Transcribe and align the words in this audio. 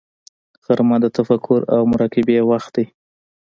غرمه 0.63 0.97
د 1.03 1.05
تفکر 1.17 1.59
او 1.75 1.81
مراقبې 1.91 2.39
وخت 2.49 2.71
دی 2.75 2.85